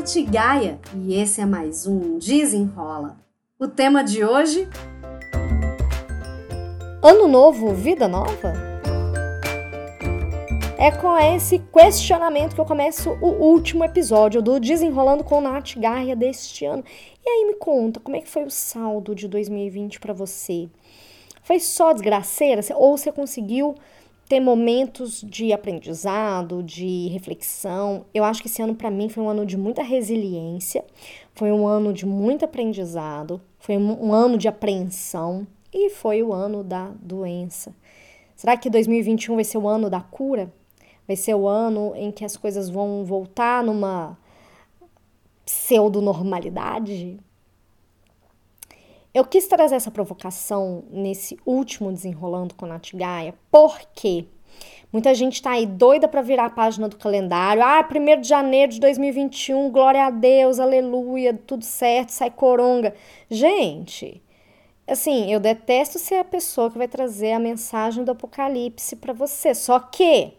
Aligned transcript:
Nath 0.00 0.16
Gaia 0.30 0.80
e 0.96 1.14
esse 1.20 1.42
é 1.42 1.44
mais 1.44 1.86
um 1.86 2.18
Desenrola. 2.18 3.18
O 3.58 3.68
tema 3.68 4.02
de 4.02 4.24
hoje: 4.24 4.66
Ano 7.02 7.28
novo, 7.28 7.74
vida 7.74 8.08
nova? 8.08 8.54
É 10.78 10.90
com 10.90 11.18
esse 11.18 11.58
questionamento 11.58 12.54
que 12.54 12.60
eu 12.62 12.64
começo 12.64 13.10
o 13.20 13.26
último 13.26 13.84
episódio 13.84 14.40
do 14.40 14.58
Desenrolando 14.58 15.22
com 15.22 15.38
Nath 15.38 15.76
Gaia 15.76 16.16
deste 16.16 16.64
ano. 16.64 16.82
E 17.22 17.28
aí 17.28 17.46
me 17.48 17.56
conta, 17.56 18.00
como 18.00 18.16
é 18.16 18.22
que 18.22 18.28
foi 18.30 18.44
o 18.44 18.50
saldo 18.50 19.14
de 19.14 19.28
2020 19.28 20.00
para 20.00 20.14
você? 20.14 20.70
Foi 21.42 21.60
só 21.60 21.92
desgraceira 21.92 22.62
ou 22.74 22.96
você 22.96 23.12
conseguiu 23.12 23.74
ter 24.30 24.38
momentos 24.38 25.22
de 25.22 25.52
aprendizado, 25.52 26.62
de 26.62 27.08
reflexão. 27.08 28.06
Eu 28.14 28.22
acho 28.22 28.40
que 28.40 28.46
esse 28.46 28.62
ano 28.62 28.76
para 28.76 28.88
mim 28.88 29.08
foi 29.08 29.24
um 29.24 29.28
ano 29.28 29.44
de 29.44 29.56
muita 29.56 29.82
resiliência, 29.82 30.84
foi 31.34 31.50
um 31.50 31.66
ano 31.66 31.92
de 31.92 32.06
muito 32.06 32.44
aprendizado, 32.44 33.40
foi 33.58 33.76
um 33.76 34.14
ano 34.14 34.38
de 34.38 34.46
apreensão 34.46 35.44
e 35.74 35.90
foi 35.90 36.22
o 36.22 36.32
ano 36.32 36.62
da 36.62 36.92
doença. 37.02 37.74
Será 38.36 38.56
que 38.56 38.70
2021 38.70 39.34
vai 39.34 39.42
ser 39.42 39.58
o 39.58 39.66
ano 39.66 39.90
da 39.90 40.00
cura? 40.00 40.48
Vai 41.08 41.16
ser 41.16 41.34
o 41.34 41.48
ano 41.48 41.92
em 41.96 42.12
que 42.12 42.24
as 42.24 42.36
coisas 42.36 42.70
vão 42.70 43.04
voltar 43.04 43.64
numa 43.64 44.16
pseudo-normalidade? 45.44 47.18
Eu 49.12 49.24
quis 49.24 49.48
trazer 49.48 49.74
essa 49.74 49.90
provocação 49.90 50.84
nesse 50.88 51.36
último 51.44 51.92
desenrolando 51.92 52.54
com 52.54 52.64
a 52.64 52.68
Nath 52.68 52.94
Gaia, 52.94 53.34
porque 53.50 54.26
muita 54.92 55.12
gente 55.16 55.34
está 55.34 55.50
aí 55.50 55.66
doida 55.66 56.06
para 56.06 56.22
virar 56.22 56.44
a 56.44 56.50
página 56.50 56.88
do 56.88 56.96
calendário. 56.96 57.60
Ah, 57.60 57.84
1 57.84 58.20
de 58.20 58.28
janeiro 58.28 58.70
de 58.70 58.78
2021, 58.78 59.68
glória 59.72 60.06
a 60.06 60.10
Deus, 60.10 60.60
aleluia, 60.60 61.34
tudo 61.34 61.64
certo, 61.64 62.10
sai 62.10 62.30
coronga. 62.30 62.94
Gente, 63.28 64.22
assim, 64.86 65.32
eu 65.32 65.40
detesto 65.40 65.98
ser 65.98 66.14
a 66.14 66.24
pessoa 66.24 66.70
que 66.70 66.78
vai 66.78 66.86
trazer 66.86 67.32
a 67.32 67.40
mensagem 67.40 68.04
do 68.04 68.12
apocalipse 68.12 68.94
para 68.94 69.12
você. 69.12 69.56
Só 69.56 69.80
que 69.80 70.34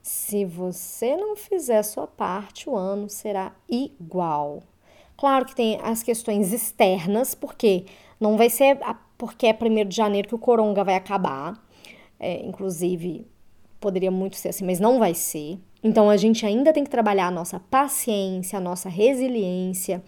se 0.00 0.44
você 0.44 1.16
não 1.16 1.34
fizer 1.34 1.78
a 1.78 1.82
sua 1.82 2.06
parte, 2.06 2.70
o 2.70 2.76
ano 2.76 3.08
será 3.08 3.52
igual. 3.68 4.62
Claro 5.20 5.44
que 5.44 5.54
tem 5.54 5.78
as 5.82 6.02
questões 6.02 6.50
externas, 6.50 7.34
porque 7.34 7.84
não 8.18 8.38
vai 8.38 8.48
ser 8.48 8.78
porque 9.18 9.46
é 9.46 9.52
1 9.52 9.86
de 9.86 9.94
janeiro 9.94 10.26
que 10.26 10.34
o 10.34 10.38
coronga 10.38 10.82
vai 10.82 10.94
acabar. 10.94 11.62
É, 12.18 12.42
inclusive, 12.42 13.26
poderia 13.78 14.10
muito 14.10 14.36
ser 14.36 14.48
assim, 14.48 14.64
mas 14.64 14.80
não 14.80 14.98
vai 14.98 15.12
ser. 15.12 15.58
Então 15.84 16.08
a 16.08 16.16
gente 16.16 16.46
ainda 16.46 16.72
tem 16.72 16.84
que 16.84 16.88
trabalhar 16.88 17.26
a 17.26 17.30
nossa 17.30 17.60
paciência, 17.60 18.56
a 18.56 18.62
nossa 18.62 18.88
resiliência, 18.88 20.02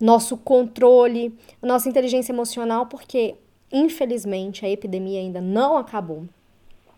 nosso 0.00 0.36
controle, 0.36 1.32
a 1.62 1.66
nossa 1.66 1.88
inteligência 1.88 2.32
emocional, 2.32 2.86
porque 2.86 3.36
infelizmente 3.72 4.66
a 4.66 4.68
epidemia 4.68 5.20
ainda 5.20 5.40
não 5.40 5.76
acabou. 5.76 6.24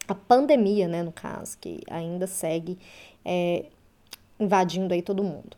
A 0.08 0.14
pandemia, 0.14 0.89
né, 0.89 1.02
no 1.02 1.12
caso, 1.12 1.58
que 1.58 1.80
ainda 1.91 2.27
segue 2.27 2.78
é, 3.22 3.66
invadindo 4.41 4.94
aí 4.94 5.02
todo 5.02 5.22
mundo. 5.22 5.55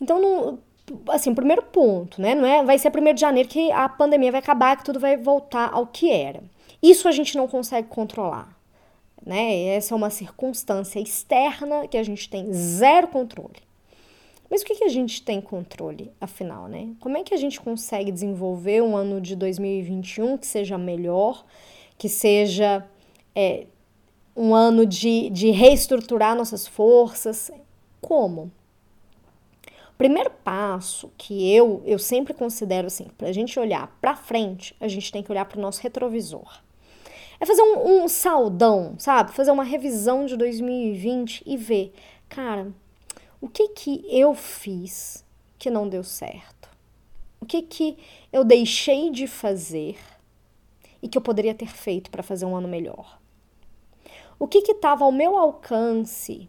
Então, 0.00 0.20
não, 0.20 0.58
assim, 1.08 1.34
primeiro 1.34 1.62
ponto, 1.62 2.20
né? 2.20 2.34
Não 2.34 2.46
é, 2.46 2.64
vai 2.64 2.78
ser 2.78 2.90
primeiro 2.90 3.14
de 3.14 3.20
janeiro 3.20 3.48
que 3.48 3.70
a 3.72 3.88
pandemia 3.88 4.30
vai 4.30 4.40
acabar, 4.40 4.76
que 4.76 4.84
tudo 4.84 5.00
vai 5.00 5.16
voltar 5.16 5.70
ao 5.72 5.86
que 5.86 6.10
era. 6.10 6.42
Isso 6.82 7.08
a 7.08 7.12
gente 7.12 7.36
não 7.36 7.46
consegue 7.46 7.88
controlar, 7.88 8.56
né? 9.24 9.66
Essa 9.66 9.94
é 9.94 9.96
uma 9.96 10.10
circunstância 10.10 10.98
externa 10.98 11.86
que 11.86 11.96
a 11.96 12.02
gente 12.02 12.28
tem 12.28 12.52
zero 12.52 13.08
controle. 13.08 13.70
Mas 14.50 14.62
o 14.62 14.64
que, 14.64 14.74
que 14.74 14.84
a 14.84 14.88
gente 14.88 15.22
tem 15.22 15.40
controle, 15.40 16.10
afinal, 16.20 16.66
né? 16.66 16.88
Como 16.98 17.16
é 17.16 17.22
que 17.22 17.32
a 17.32 17.36
gente 17.36 17.60
consegue 17.60 18.10
desenvolver 18.10 18.82
um 18.82 18.96
ano 18.96 19.20
de 19.20 19.36
2021 19.36 20.36
que 20.36 20.46
seja 20.46 20.76
melhor, 20.76 21.44
que 21.96 22.08
seja 22.08 22.84
é, 23.32 23.66
um 24.36 24.52
ano 24.52 24.84
de, 24.84 25.30
de 25.30 25.50
reestruturar 25.50 26.34
nossas 26.34 26.66
forças? 26.66 27.52
Como? 28.00 28.50
Primeiro 30.00 30.30
passo 30.30 31.12
que 31.18 31.54
eu, 31.54 31.82
eu 31.84 31.98
sempre 31.98 32.32
considero 32.32 32.86
assim, 32.86 33.08
para 33.18 33.28
a 33.28 33.32
gente 33.32 33.60
olhar 33.60 33.94
para 34.00 34.16
frente, 34.16 34.74
a 34.80 34.88
gente 34.88 35.12
tem 35.12 35.22
que 35.22 35.30
olhar 35.30 35.44
para 35.44 35.58
o 35.58 35.60
nosso 35.60 35.82
retrovisor. 35.82 36.62
É 37.38 37.44
fazer 37.44 37.60
um, 37.60 38.04
um 38.04 38.08
saudão, 38.08 38.94
sabe? 38.98 39.32
Fazer 39.32 39.50
uma 39.50 39.62
revisão 39.62 40.24
de 40.24 40.38
2020 40.38 41.42
e 41.44 41.54
ver, 41.54 41.92
cara, 42.30 42.72
o 43.42 43.46
que 43.46 43.68
que 43.68 44.02
eu 44.08 44.34
fiz 44.34 45.22
que 45.58 45.68
não 45.68 45.86
deu 45.86 46.02
certo? 46.02 46.70
O 47.38 47.44
que 47.44 47.60
que 47.60 47.98
eu 48.32 48.42
deixei 48.42 49.10
de 49.10 49.26
fazer 49.26 49.98
e 51.02 51.08
que 51.08 51.18
eu 51.18 51.22
poderia 51.22 51.52
ter 51.52 51.68
feito 51.68 52.10
para 52.10 52.22
fazer 52.22 52.46
um 52.46 52.56
ano 52.56 52.68
melhor? 52.68 53.20
O 54.38 54.48
que 54.48 54.62
que 54.62 54.72
estava 54.72 55.04
ao 55.04 55.12
meu 55.12 55.36
alcance 55.36 56.48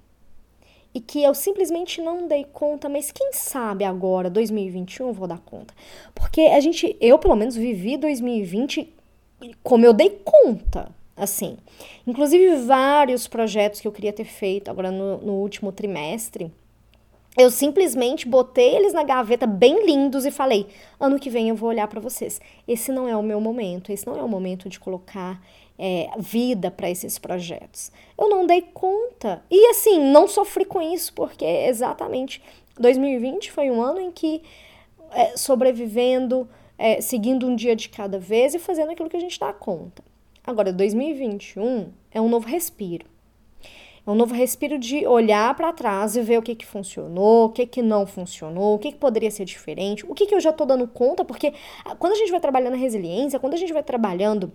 e 0.94 1.00
que 1.00 1.24
eu 1.24 1.34
simplesmente 1.34 2.02
não 2.02 2.28
dei 2.28 2.44
conta, 2.44 2.90
mas 2.90 3.12
quem 3.12 3.32
sabe 3.32 3.86
agora, 3.86 4.30
2021, 4.30 5.08
eu 5.08 5.14
vou 5.14 5.28
dar 5.28 5.40
conta. 5.40 5.74
Porque 6.14 6.42
a 6.42 6.60
gente, 6.60 6.96
eu 7.00 7.18
pelo 7.18 7.36
menos 7.36 7.56
vivi 7.56 7.98
2020 7.98 8.94
como 9.64 9.86
eu 9.86 9.94
dei 9.94 10.22
conta, 10.24 10.92
assim. 11.16 11.58
Inclusive 12.06 12.58
vários 12.58 13.28
projetos 13.28 13.82
que 13.82 13.88
eu 13.88 13.92
queria 13.92 14.14
ter 14.14 14.26
feito 14.26 14.70
agora 14.70 14.92
no, 14.92 15.18
no 15.18 15.34
último 15.34 15.72
trimestre. 15.72 16.52
Eu 17.38 17.50
simplesmente 17.50 18.28
botei 18.28 18.76
eles 18.76 18.94
na 18.94 19.04
gaveta 19.04 19.48
bem 19.48 19.86
lindos 19.86 20.26
e 20.26 20.32
falei: 20.32 20.68
ano 21.00 21.18
que 21.18 21.30
vem 21.30 21.48
eu 21.50 21.56
vou 21.56 21.70
olhar 21.70 21.88
para 21.88 22.02
vocês. 22.02 22.42
Esse 22.68 22.92
não 22.92 23.08
é 23.08 23.16
o 23.16 23.24
meu 23.24 23.40
momento, 23.40 23.92
esse 23.92 24.06
não 24.06 24.18
é 24.18 24.24
o 24.24 24.28
momento 24.28 24.68
de 24.68 24.80
colocar 24.80 25.42
é, 25.84 26.12
vida 26.20 26.70
para 26.70 26.92
esses 26.92 27.18
projetos. 27.18 27.92
Eu 28.16 28.30
não 28.30 28.46
dei 28.46 28.62
conta. 28.62 29.44
E 29.50 29.66
assim, 29.72 30.00
não 30.00 30.28
sofri 30.28 30.64
com 30.64 30.80
isso, 30.80 31.12
porque 31.14 31.44
exatamente 31.44 32.40
2020 32.80 33.52
foi 33.52 33.72
um 33.72 33.82
ano 33.82 34.00
em 34.00 34.12
que 34.12 34.44
é, 35.12 35.36
sobrevivendo, 35.36 36.48
é, 36.78 37.02
seguindo 37.02 37.48
um 37.48 37.56
dia 37.56 37.76
de 37.76 37.90
cada 37.90 38.20
vez 38.20 38.54
e 38.54 38.60
fazendo 38.60 38.92
aquilo 38.92 39.10
que 39.10 39.18
a 39.18 39.20
gente 39.20 39.40
dá 39.40 39.52
conta. 39.52 40.04
Agora, 40.46 40.72
2021 40.72 41.92
é 42.12 42.22
um 42.22 42.30
novo 42.30 42.48
respiro. 42.48 43.08
É 44.06 44.10
um 44.10 44.16
novo 44.16 44.36
respiro 44.36 44.78
de 44.78 45.06
olhar 45.08 45.56
para 45.56 45.74
trás 45.74 46.16
e 46.16 46.22
ver 46.22 46.38
o 46.38 46.42
que, 46.44 46.56
que 46.56 46.66
funcionou, 46.66 47.46
o 47.46 47.50
que, 47.50 47.66
que 47.66 47.82
não 47.82 48.06
funcionou, 48.06 48.76
o 48.76 48.80
que, 48.80 48.92
que 48.92 48.98
poderia 48.98 49.30
ser 49.30 49.46
diferente, 49.46 50.06
o 50.08 50.14
que, 50.14 50.28
que 50.28 50.34
eu 50.34 50.40
já 50.40 50.50
estou 50.52 50.66
dando 50.66 50.88
conta, 50.88 51.24
porque 51.24 51.54
quando 52.00 52.14
a 52.14 52.16
gente 52.16 52.32
vai 52.32 52.40
trabalhando 52.40 52.74
a 52.74 52.78
resiliência, 52.78 53.40
quando 53.40 53.54
a 53.54 53.58
gente 53.58 53.74
vai 53.74 53.84
trabalhando 53.84 54.52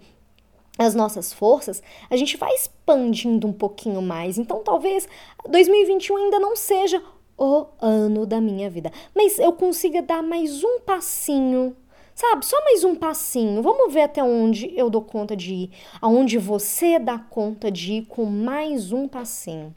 as 0.78 0.94
nossas 0.94 1.32
forças, 1.32 1.82
a 2.10 2.16
gente 2.16 2.36
vai 2.36 2.52
expandindo 2.54 3.46
um 3.46 3.52
pouquinho 3.52 4.02
mais. 4.02 4.38
Então, 4.38 4.62
talvez 4.62 5.08
2021 5.48 6.16
ainda 6.16 6.38
não 6.38 6.56
seja 6.56 7.02
o 7.38 7.66
ano 7.80 8.24
da 8.24 8.40
minha 8.40 8.70
vida, 8.70 8.90
mas 9.14 9.38
eu 9.38 9.52
consiga 9.52 10.00
dar 10.02 10.22
mais 10.22 10.64
um 10.64 10.80
passinho, 10.80 11.76
sabe? 12.14 12.46
Só 12.46 12.62
mais 12.64 12.82
um 12.82 12.94
passinho. 12.94 13.62
Vamos 13.62 13.92
ver 13.92 14.02
até 14.02 14.22
onde 14.22 14.72
eu 14.76 14.88
dou 14.88 15.02
conta 15.02 15.36
de 15.36 15.54
ir, 15.54 15.70
aonde 16.00 16.38
você 16.38 16.98
dá 16.98 17.18
conta 17.18 17.70
de 17.70 17.94
ir 17.94 18.06
com 18.06 18.24
mais 18.24 18.92
um 18.92 19.06
passinho. 19.06 19.74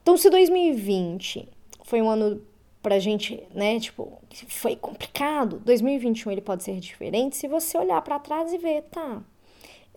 Então, 0.00 0.16
se 0.16 0.30
2020 0.30 1.48
foi 1.82 2.00
um 2.00 2.08
ano 2.08 2.40
pra 2.80 3.00
gente, 3.00 3.42
né, 3.52 3.80
tipo, 3.80 4.12
foi 4.46 4.76
complicado, 4.76 5.60
2021 5.64 6.30
ele 6.30 6.40
pode 6.40 6.62
ser 6.62 6.78
diferente 6.78 7.36
se 7.36 7.48
você 7.48 7.76
olhar 7.76 8.00
para 8.02 8.20
trás 8.20 8.52
e 8.52 8.58
ver, 8.58 8.82
tá? 8.82 9.20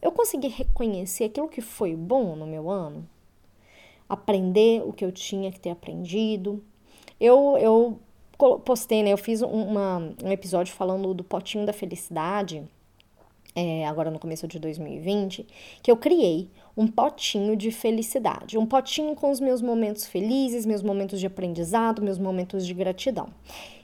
Eu 0.01 0.11
consegui 0.11 0.47
reconhecer 0.47 1.25
aquilo 1.25 1.49
que 1.49 1.61
foi 1.61 1.95
bom 1.95 2.35
no 2.35 2.47
meu 2.47 2.69
ano, 2.69 3.07
aprender 4.07 4.81
o 4.85 4.93
que 4.93 5.03
eu 5.03 5.11
tinha 5.11 5.51
que 5.51 5.59
ter 5.59 5.69
aprendido. 5.69 6.63
Eu, 7.19 7.57
eu 7.57 7.99
postei, 8.63 9.03
né? 9.03 9.11
Eu 9.11 9.17
fiz 9.17 9.41
uma, 9.41 10.13
um 10.23 10.31
episódio 10.31 10.73
falando 10.73 11.13
do 11.13 11.23
potinho 11.23 11.65
da 11.65 11.73
felicidade, 11.73 12.63
é, 13.55 13.85
agora 13.87 14.09
no 14.09 14.19
começo 14.19 14.47
de 14.47 14.59
2020, 14.59 15.45
que 15.81 15.91
eu 15.91 15.97
criei 15.97 16.49
um 16.77 16.87
potinho 16.87 17.55
de 17.55 17.71
felicidade, 17.71 18.57
um 18.57 18.65
potinho 18.65 19.15
com 19.15 19.31
os 19.31 19.39
meus 19.39 19.61
momentos 19.61 20.05
felizes, 20.05 20.65
meus 20.65 20.81
momentos 20.81 21.19
de 21.19 21.27
aprendizado, 21.27 22.01
meus 22.01 22.17
momentos 22.17 22.65
de 22.65 22.73
gratidão. 22.73 23.29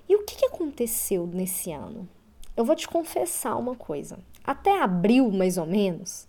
E 0.07 0.15
o 0.15 0.23
que, 0.23 0.35
que 0.35 0.45
aconteceu 0.45 1.27
nesse 1.27 1.71
ano? 1.71 2.07
Eu 2.55 2.63
vou 2.63 2.75
te 2.75 2.87
confessar 2.87 3.57
uma 3.57 3.75
coisa. 3.75 4.17
Até 4.45 4.81
abril, 4.81 5.31
mais 5.31 5.57
ou 5.57 5.65
menos, 5.65 6.27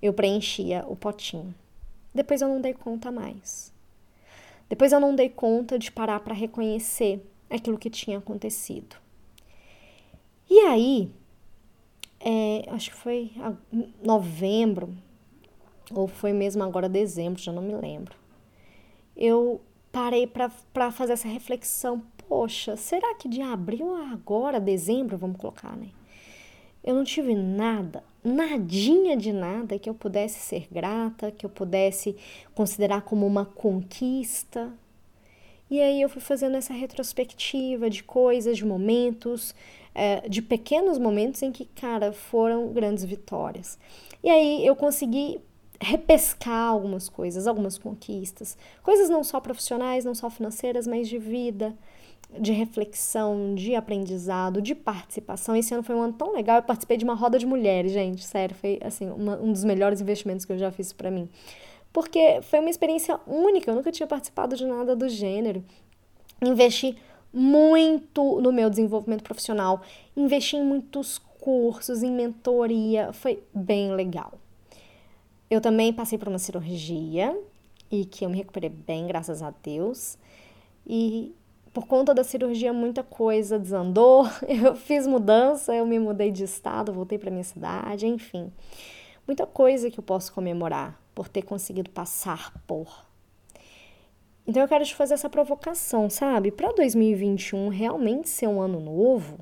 eu 0.00 0.12
preenchia 0.12 0.84
o 0.86 0.94
potinho. 0.94 1.54
Depois 2.14 2.40
eu 2.40 2.48
não 2.48 2.60
dei 2.60 2.72
conta 2.72 3.10
mais. 3.10 3.72
Depois 4.68 4.92
eu 4.92 5.00
não 5.00 5.14
dei 5.14 5.28
conta 5.28 5.78
de 5.78 5.90
parar 5.90 6.20
para 6.20 6.34
reconhecer 6.34 7.24
aquilo 7.50 7.78
que 7.78 7.90
tinha 7.90 8.18
acontecido. 8.18 8.96
E 10.48 10.60
aí, 10.60 11.10
é, 12.20 12.64
acho 12.68 12.90
que 12.90 12.96
foi 12.96 13.32
novembro, 14.02 14.94
ou 15.92 16.06
foi 16.08 16.32
mesmo 16.32 16.62
agora 16.62 16.88
dezembro, 16.88 17.40
já 17.40 17.52
não 17.52 17.62
me 17.62 17.74
lembro. 17.74 18.16
Eu 19.16 19.60
parei 19.92 20.26
para 20.26 20.90
fazer 20.90 21.14
essa 21.14 21.28
reflexão. 21.28 22.02
poxa, 22.28 22.76
será 22.76 23.14
que 23.14 23.28
de 23.28 23.40
abril 23.40 23.94
a 23.94 24.10
agora, 24.10 24.58
dezembro, 24.58 25.16
vamos 25.16 25.36
colocar, 25.36 25.76
né? 25.76 25.88
Eu 26.86 26.94
não 26.94 27.02
tive 27.02 27.34
nada, 27.34 28.04
nadinha 28.22 29.16
de 29.16 29.32
nada 29.32 29.76
que 29.76 29.90
eu 29.90 29.94
pudesse 29.94 30.38
ser 30.38 30.68
grata, 30.70 31.32
que 31.32 31.44
eu 31.44 31.50
pudesse 31.50 32.16
considerar 32.54 33.02
como 33.02 33.26
uma 33.26 33.44
conquista. 33.44 34.72
E 35.68 35.80
aí 35.80 36.00
eu 36.00 36.08
fui 36.08 36.20
fazendo 36.20 36.56
essa 36.56 36.72
retrospectiva 36.72 37.90
de 37.90 38.04
coisas, 38.04 38.56
de 38.56 38.64
momentos, 38.64 39.52
é, 39.92 40.28
de 40.28 40.40
pequenos 40.40 40.96
momentos 40.96 41.42
em 41.42 41.50
que, 41.50 41.64
cara, 41.64 42.12
foram 42.12 42.68
grandes 42.72 43.04
vitórias. 43.04 43.76
E 44.22 44.30
aí 44.30 44.64
eu 44.64 44.76
consegui 44.76 45.40
repescar 45.80 46.70
algumas 46.70 47.08
coisas, 47.08 47.46
algumas 47.46 47.78
conquistas, 47.78 48.56
coisas 48.82 49.08
não 49.08 49.22
só 49.22 49.40
profissionais, 49.40 50.04
não 50.04 50.14
só 50.14 50.30
financeiras, 50.30 50.86
mas 50.86 51.08
de 51.08 51.18
vida, 51.18 51.74
de 52.38 52.52
reflexão, 52.52 53.54
de 53.54 53.74
aprendizado, 53.74 54.60
de 54.60 54.74
participação. 54.74 55.54
Esse 55.54 55.74
ano 55.74 55.82
foi 55.82 55.94
um 55.94 56.02
ano 56.02 56.12
tão 56.14 56.32
legal. 56.32 56.56
Eu 56.56 56.62
participei 56.62 56.96
de 56.96 57.04
uma 57.04 57.14
roda 57.14 57.38
de 57.38 57.46
mulheres, 57.46 57.92
gente, 57.92 58.24
sério, 58.24 58.54
foi 58.54 58.78
assim 58.82 59.10
uma, 59.10 59.36
um 59.36 59.52
dos 59.52 59.64
melhores 59.64 60.00
investimentos 60.00 60.44
que 60.44 60.52
eu 60.52 60.58
já 60.58 60.70
fiz 60.70 60.92
para 60.92 61.10
mim, 61.10 61.28
porque 61.92 62.40
foi 62.42 62.58
uma 62.58 62.70
experiência 62.70 63.20
única. 63.26 63.70
Eu 63.70 63.74
nunca 63.74 63.92
tinha 63.92 64.06
participado 64.06 64.56
de 64.56 64.66
nada 64.66 64.96
do 64.96 65.08
gênero. 65.08 65.64
Investi 66.42 66.96
muito 67.32 68.40
no 68.40 68.52
meu 68.52 68.70
desenvolvimento 68.70 69.22
profissional, 69.22 69.82
investi 70.16 70.56
em 70.56 70.64
muitos 70.64 71.18
cursos, 71.18 72.02
em 72.02 72.10
mentoria, 72.10 73.12
foi 73.12 73.42
bem 73.54 73.94
legal. 73.94 74.32
Eu 75.48 75.60
também 75.60 75.92
passei 75.92 76.18
por 76.18 76.28
uma 76.28 76.38
cirurgia 76.38 77.36
e 77.90 78.04
que 78.04 78.24
eu 78.24 78.30
me 78.30 78.36
recuperei 78.36 78.70
bem, 78.70 79.06
graças 79.06 79.42
a 79.42 79.52
Deus. 79.62 80.18
E 80.86 81.32
por 81.72 81.86
conta 81.86 82.14
da 82.14 82.24
cirurgia, 82.24 82.72
muita 82.72 83.02
coisa 83.02 83.58
desandou. 83.58 84.26
Eu 84.48 84.74
fiz 84.74 85.06
mudança, 85.06 85.74
eu 85.74 85.84
me 85.84 85.98
mudei 85.98 86.30
de 86.30 86.42
estado, 86.42 86.92
voltei 86.92 87.18
para 87.18 87.30
minha 87.30 87.44
cidade, 87.44 88.06
enfim. 88.06 88.50
Muita 89.26 89.46
coisa 89.46 89.90
que 89.90 89.98
eu 89.98 90.02
posso 90.02 90.32
comemorar 90.32 90.98
por 91.14 91.28
ter 91.28 91.42
conseguido 91.42 91.90
passar 91.90 92.54
por. 92.66 93.04
Então 94.46 94.62
eu 94.62 94.68
quero 94.68 94.84
te 94.84 94.94
fazer 94.94 95.14
essa 95.14 95.28
provocação, 95.28 96.08
sabe? 96.08 96.50
Para 96.52 96.72
2021 96.72 97.68
realmente 97.68 98.28
ser 98.28 98.46
um 98.46 98.62
ano 98.62 98.78
novo, 98.78 99.40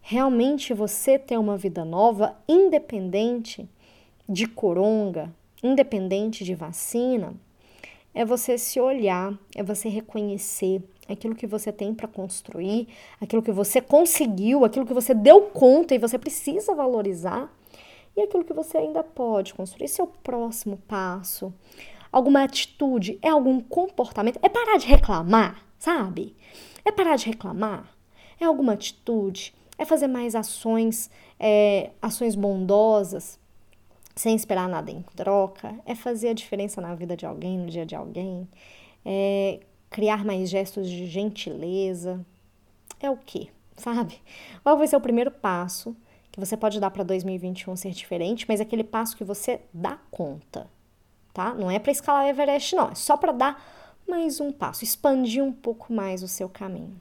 realmente 0.00 0.72
você 0.72 1.18
ter 1.18 1.38
uma 1.38 1.56
vida 1.56 1.84
nova, 1.84 2.34
independente 2.48 3.68
de 4.30 4.46
coronga, 4.46 5.34
independente 5.60 6.44
de 6.44 6.54
vacina, 6.54 7.34
é 8.14 8.24
você 8.24 8.56
se 8.56 8.80
olhar, 8.80 9.36
é 9.56 9.62
você 9.62 9.88
reconhecer 9.88 10.80
aquilo 11.08 11.34
que 11.34 11.48
você 11.48 11.72
tem 11.72 11.92
para 11.92 12.06
construir, 12.06 12.86
aquilo 13.20 13.42
que 13.42 13.50
você 13.50 13.80
conseguiu, 13.80 14.64
aquilo 14.64 14.86
que 14.86 14.94
você 14.94 15.12
deu 15.12 15.42
conta 15.42 15.96
e 15.96 15.98
você 15.98 16.16
precisa 16.16 16.74
valorizar, 16.74 17.52
e 18.16 18.20
aquilo 18.22 18.44
que 18.44 18.52
você 18.52 18.78
ainda 18.78 19.02
pode 19.02 19.52
construir. 19.52 19.86
Esse 19.86 20.00
é 20.00 20.06
próximo 20.22 20.76
passo. 20.86 21.52
Alguma 22.12 22.44
atitude, 22.44 23.18
é 23.20 23.28
algum 23.28 23.60
comportamento, 23.60 24.38
é 24.42 24.48
parar 24.48 24.78
de 24.78 24.86
reclamar, 24.86 25.64
sabe? 25.76 26.36
É 26.84 26.92
parar 26.92 27.16
de 27.16 27.26
reclamar, 27.26 27.92
é 28.40 28.44
alguma 28.44 28.74
atitude, 28.74 29.54
é 29.76 29.84
fazer 29.84 30.06
mais 30.06 30.36
ações, 30.36 31.10
é, 31.38 31.90
ações 32.00 32.36
bondosas, 32.36 33.39
sem 34.14 34.34
esperar 34.34 34.68
nada 34.68 34.90
em 34.90 35.02
troca, 35.16 35.74
é 35.86 35.94
fazer 35.94 36.30
a 36.30 36.34
diferença 36.34 36.80
na 36.80 36.94
vida 36.94 37.16
de 37.16 37.26
alguém, 37.26 37.58
no 37.58 37.66
dia 37.66 37.86
de 37.86 37.94
alguém, 37.94 38.48
é 39.04 39.60
criar 39.88 40.24
mais 40.24 40.48
gestos 40.48 40.88
de 40.88 41.06
gentileza. 41.06 42.24
É 43.00 43.10
o 43.10 43.16
quê? 43.16 43.48
Sabe? 43.76 44.20
Qual 44.62 44.76
vai 44.76 44.86
ser 44.86 44.96
o 44.96 45.00
primeiro 45.00 45.30
passo 45.30 45.96
que 46.30 46.38
você 46.38 46.56
pode 46.56 46.78
dar 46.78 46.90
para 46.90 47.02
2021 47.02 47.74
ser 47.76 47.90
diferente, 47.90 48.44
mas 48.48 48.60
é 48.60 48.62
aquele 48.62 48.84
passo 48.84 49.16
que 49.16 49.24
você 49.24 49.60
dá 49.72 49.98
conta, 50.10 50.68
tá? 51.32 51.54
Não 51.54 51.70
é 51.70 51.78
para 51.78 51.90
escalar 51.90 52.24
o 52.24 52.28
Everest, 52.28 52.76
não, 52.76 52.90
é 52.90 52.94
só 52.94 53.16
para 53.16 53.32
dar 53.32 53.64
mais 54.06 54.40
um 54.40 54.52
passo, 54.52 54.84
expandir 54.84 55.42
um 55.42 55.52
pouco 55.52 55.92
mais 55.92 56.22
o 56.22 56.28
seu 56.28 56.48
caminho. 56.48 57.00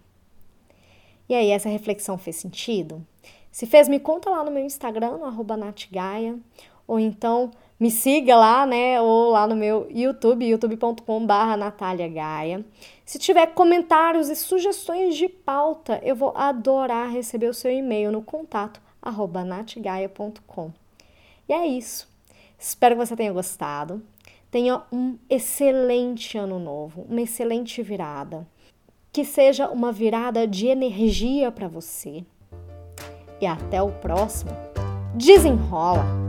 E 1.27 1.35
aí, 1.35 1.51
essa 1.51 1.69
reflexão 1.69 2.17
fez 2.17 2.37
sentido? 2.37 3.05
Se 3.51 3.67
fez, 3.67 3.87
me 3.87 3.99
conta 3.99 4.29
lá 4.29 4.43
no 4.43 4.49
meu 4.51 4.63
Instagram, 4.63 5.17
no 5.17 5.57
natgaia, 5.57 6.37
ou 6.89 6.99
então 6.99 7.51
me 7.79 7.91
siga 7.91 8.35
lá, 8.35 8.65
né, 8.65 8.99
ou 8.99 9.29
lá 9.29 9.45
no 9.47 9.55
meu 9.55 9.87
YouTube, 9.91 10.43
youtube.com.br 10.45 11.55
Natália 11.57 12.07
Gaia. 12.09 12.65
Se 13.05 13.19
tiver 13.19 13.53
comentários 13.53 14.27
e 14.27 14.35
sugestões 14.35 15.15
de 15.15 15.29
pauta, 15.29 16.01
eu 16.03 16.15
vou 16.15 16.33
adorar 16.35 17.11
receber 17.11 17.47
o 17.47 17.53
seu 17.53 17.71
e-mail 17.71 18.11
no 18.11 18.23
contato 18.23 18.81
arroba. 19.01 19.47
E 21.47 21.53
é 21.53 21.67
isso. 21.67 22.09
Espero 22.57 22.95
que 22.95 23.05
você 23.05 23.15
tenha 23.15 23.31
gostado. 23.31 24.01
Tenha 24.51 24.81
um 24.91 25.17
excelente 25.29 26.37
ano 26.37 26.59
novo, 26.59 27.05
uma 27.07 27.21
excelente 27.21 27.83
virada. 27.83 28.47
Que 29.13 29.23
seja 29.23 29.69
uma 29.69 29.91
virada 29.91 30.47
de 30.47 30.67
energia 30.67 31.51
para 31.51 31.67
você. 31.67 32.23
E 33.39 33.45
até 33.45 33.81
o 33.81 33.91
próximo. 33.91 34.51
Desenrola! 35.15 36.28